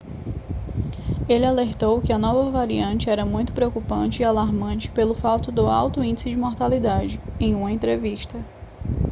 ele 1.29 1.45
alertou 1.45 2.01
que 2.01 2.11
a 2.11 2.17
nova 2.17 2.49
variante 2.49 3.07
era 3.07 3.23
muito 3.23 3.53
preocupante 3.53 4.19
e 4.19 4.25
alarmante 4.25 4.89
pelo 4.89 5.13
fato 5.13 5.51
do 5.51 5.67
alto 5.67 6.03
índice 6.03 6.31
de 6.31 6.35
mortalidade 6.37 7.21
em 7.39 7.53
uma 7.53 7.71
entrevista 7.71 8.43